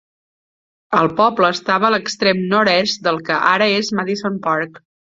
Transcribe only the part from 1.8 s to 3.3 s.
a l'extrem nord-est del